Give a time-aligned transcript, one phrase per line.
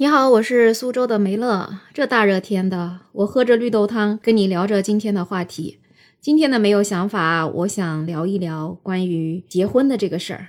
[0.00, 1.80] 你好，我是苏州的梅乐。
[1.92, 5.80] 这大热天的，我喝着绿豆汤，跟你聊着今天的话题。
[6.20, 10.46] 今天的没有想法，我想聊一聊关于结婚的这个事儿。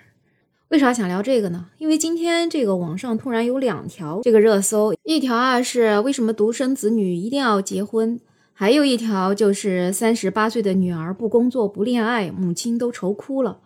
[0.67, 1.65] 为啥想聊这个呢？
[1.79, 8.19] 因为今天这个网上突然有两条这个热搜，一条啊是为什么独生子女一定要结婚，
[8.53, 13.57] 还有一条就是三十八岁的女儿不工作不恋爱，母亲都愁哭了。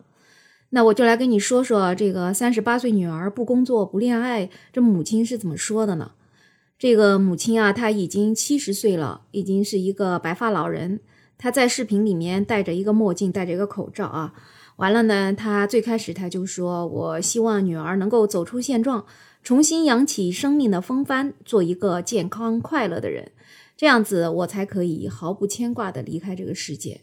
[0.76, 6.14] 那我就来跟你说说这个三十八岁女儿不工作不恋爱，这母亲是怎么说的呢？
[6.80, 11.00] 这个母亲啊，她已经七十岁了，已经是一个白发老人。
[11.38, 14.34] 她在视频里面戴着一个墨镜，戴着一个口罩啊。
[14.78, 19.06] 完了呢，她最开始她就说：“我希望女儿能够走出现状，
[19.44, 23.32] 重新扬起生命的风帆，做一个健康快乐的人，
[23.78, 27.02] 这样子我才可以毫不牵挂的离开这个世界。”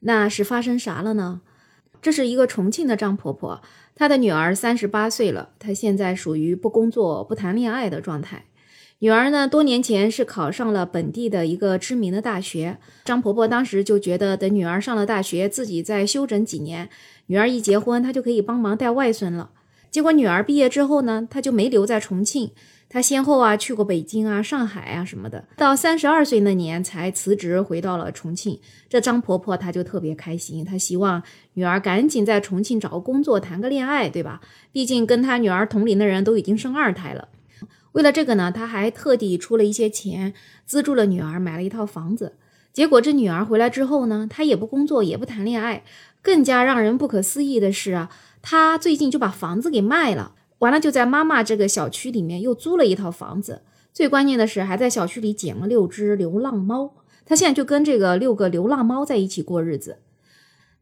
[0.00, 1.42] 那是发生啥了呢？
[2.04, 3.62] 这是一个重庆的张婆婆，
[3.94, 8.44] 她的女儿三十八岁了，她现在属于不工作、不谈恋爱的状态。
[8.98, 12.76] 女儿呢，多年前是考上了本地的一个知名的大学。
[13.06, 16.90] 张婆婆当时就觉得，等女儿上了大学，自己再休整几年，
[17.28, 19.52] 女儿一结婚，她就可以帮忙带外孙了。
[19.90, 22.50] 结果女儿毕业之后呢，她就没留在重庆。
[22.94, 28.56] 他先后啊去过北京啊、上海啊什么的，到三十二岁那年才辞职回到了重庆。
[28.88, 31.20] 这张婆婆她就特别开心，她希望
[31.54, 34.40] 女儿赶紧在重庆找个工作，谈个恋爱，对吧？
[34.70, 37.26] 毕竟跟她女儿同龄的人都已经生二胎了。
[37.90, 40.32] 为了这个呢，她还特地出了一些钱
[40.64, 42.34] 资助了女儿买了一套房子。
[42.72, 45.82] 结果这女儿回来之后呢，她也不工作，也不谈恋爱。
[46.22, 48.08] 更加让人不可思议的是啊，
[48.40, 50.34] 她最近就把房子给卖了。
[50.58, 53.62] 完了，就在妈妈这个小区里面又租了一套房子。
[53.92, 56.94] 最关键的是，还在小区里捡了六只流浪猫。
[57.26, 59.98] 他现在就跟这个六个流浪猫在一起过日子。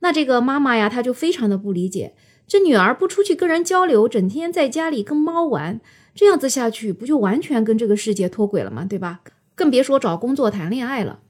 [0.00, 2.14] 那这个妈妈呀，她就非常的不理解，
[2.46, 5.80] 这女儿不出去跟人交流，整天在家里跟猫玩，
[6.14, 8.84] 这样子下去不就完全跟这个世界脱轨了吗？
[8.84, 9.20] 对吧？
[9.54, 11.20] 更别说找工作、谈恋爱了。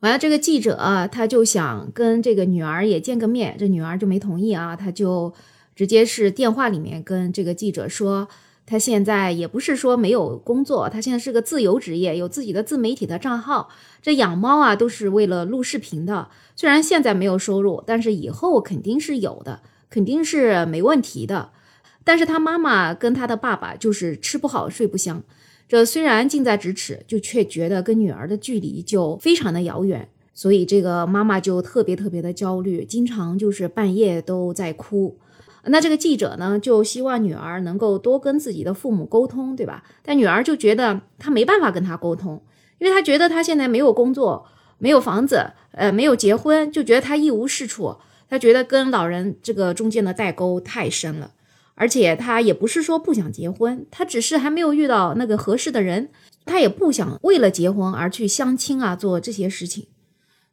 [0.00, 5.34] 完了，这个记者啊，他就想跟这个女儿也见个面，这女儿就没同意啊，他就。
[5.76, 8.26] 直接是电话里面跟这个记者说，
[8.64, 13.68] 他现在也不是说没有工作，他现在是个自由职业，有自己的自媒体的账号。
[14.02, 19.60] 这养猫啊都是为了录视频的，虽然现在没有收入，但是以后肯定是有的，
[19.90, 21.50] 肯定是没问题的。
[22.02, 25.22] 但是他妈妈跟他的爸爸就是吃不好睡不香，
[25.68, 35.18] 这虽然近在咫尺，就却觉得跟女儿的距离就非常的遥远，所以这个妈妈就特别特别的焦虑，经常就是半夜都在哭。
[35.68, 39.82] 那这个记者呢，就希望女儿能够多跟自己的父母沟通，对吧？
[40.02, 42.42] 但女儿就觉得她没办法跟他沟通，
[42.78, 44.46] 因为她觉得她现在没有工作，
[44.78, 47.96] 没有房子，呃，没有结婚，就觉得她一无是处。
[48.28, 51.32] 她觉得跟老人这个中间的代沟太深了，
[51.74, 56.10] 而且她也不是说不想结婚，她只是还没有遇到那个合适的人，
[56.44, 59.88] 她也不想为了结婚而去相亲啊，做这些事情。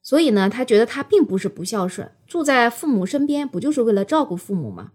[0.02, 4.91] 所以呢，她觉得她并不是不孝顺，住在父母身边不就是为了照顾父母吗？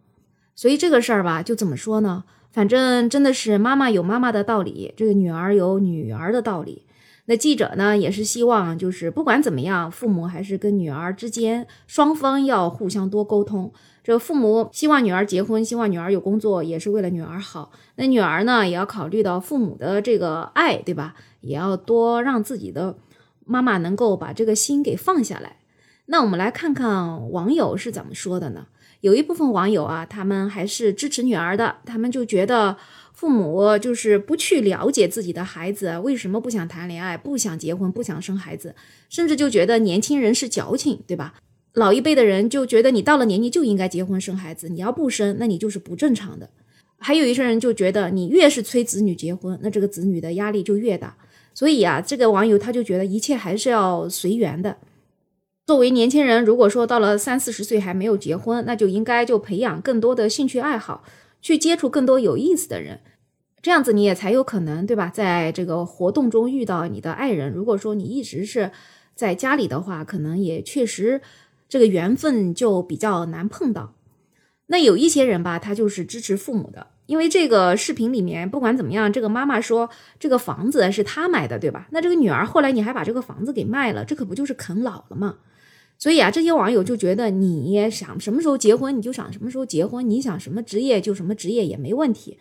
[0.59, 2.25] 所以这个事儿吧，就怎么说呢？
[2.51, 6.83] 反正真的是妈妈有妈妈的道理，这个女儿有女儿的道理。
[7.27, 13.73] 那记者呢，也是希望，就是不管怎么样，父母还是跟女儿之间双方要互相多沟通。
[14.03, 17.71] 这父母希望女儿结婚，希望女儿有工作，也是为了女儿好。
[17.95, 21.15] 那女儿呢，也要考虑到父母的这个爱，对吧？
[21.41, 22.99] 也要多让自己的
[23.45, 25.59] 妈妈能够把这个心给放下来。
[26.07, 28.67] 那我们来看看网友是怎么说的呢？
[29.00, 31.76] 有一部分网友啊，他们还是支持女儿的。
[31.84, 32.76] 他们就觉得
[33.12, 38.75] 父母就是不去了解自己的孩子为什么不想谈恋爱、不想结婚、不想生孩子，
[39.09, 41.34] 甚至就觉得年轻人是矫情，对吧？
[41.75, 46.50] 老一辈的人就觉得你到了年纪就应该结婚生孩子，你要不生，那你就是不正常的。
[46.98, 51.16] 还有一些人就觉得你越是催子女结婚，那这个子女的压力就越大。
[51.54, 54.76] 所以啊，这个网友他就觉得一切还是要随缘的。
[55.69, 61.05] 作为年轻人，如果说到了三四十岁还没有结婚，那就应该就培养更多的兴趣爱好，
[61.43, 63.01] 去接触更多有意思的人，
[63.61, 65.10] 这样子你也才有可能，对吧？
[65.13, 67.53] 在这个活动中遇到你的爱人。
[67.53, 68.71] 如果说你一直是
[69.15, 71.21] 在家里的话，可能也确实
[71.69, 73.92] 这个缘分就比较难碰到。
[74.69, 81.89] 那有一些人吧，他就是支持父母的，因为这个视频里面不管怎么样，这个妈妈说这个房子是他买的，对吧？
[81.91, 85.37] 那这个女儿后来你还把这个房子给卖了，这可不就是啃老了吗？
[85.98, 92.39] 所以啊，这些网友就觉得你想什么时候结婚你就想什么时候结婚，你想什么职业就什么职业也没问题。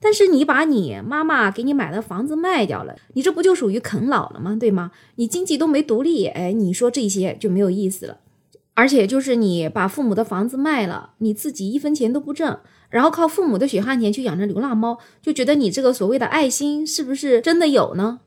[0.00, 4.56] 但是你把你妈妈给你买的房子卖掉了，你这不就属于啃老了吗？
[4.60, 4.92] 对吗？
[5.16, 8.18] 你经济都没独立，哎，你说这些就没有意思了。
[8.74, 18.20] 而且就是你把父母的房子卖了，你自己一分钱都不挣，然后靠父母的血汗钱去养着流浪猫，就觉得你这个所谓的爱心是不是真的有呢？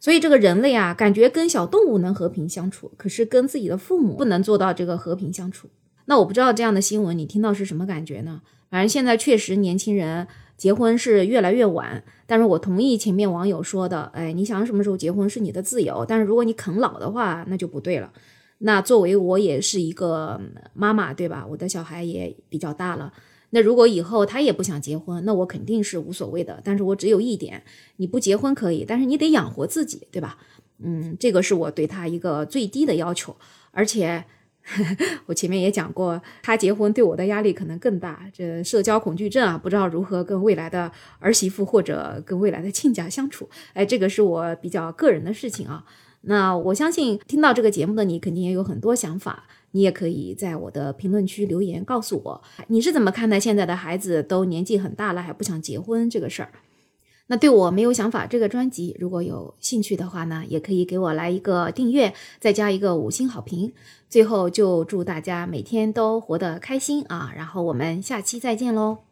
[0.00, 5.68] 所以这个人类啊，感觉跟小动物能和平相处，可是跟自己的父母不能做到这个和平相处。
[6.06, 8.40] 那我不知道这样的新闻你听到是什么感觉呢？
[8.70, 18.12] 反正现在确实年轻人结婚是越来越晚，但是我同意前面网友说的，哎，你想什么时候结婚是你的自由，但是如果你啃老的话，那就不对了。
[18.58, 20.40] 那作为我也是一个
[20.74, 21.46] 妈妈，对吧？
[21.48, 23.12] 我的小孩也比较大了。
[23.50, 26.60] 那如果以后他也不想结婚，那我肯定是无所谓的。
[26.64, 27.62] 但是我只有一点，
[27.96, 30.38] 你不结婚可以，但是你得养活自己，对吧？
[30.80, 33.34] 嗯，这个是我对他一个最低的要求。
[33.70, 34.24] 而且
[35.26, 43.48] 我前面也讲过，他结婚对我的压力可能更大，这社交恐惧症啊，不知道如何跟未来的儿媳妇或者跟未来的亲家相处。
[43.72, 45.84] 哎，这个是我比较个人的事情啊。
[46.22, 49.44] 那我相信听到这个节目的你，肯定也有很多想法。
[49.72, 56.50] 你也可以在我的评论区留言告诉我，你是怎么看待现在的孩子都年纪很大了还不想结婚这个事儿？
[57.26, 63.70] 那对我没有想法这个专辑，如果有兴趣的话呢，也可以给我来一个订阅，再加一个五星好评。
[64.08, 67.30] 最后就祝大家每天都活得开心啊！
[67.36, 69.07] 然后我们下期再见喽。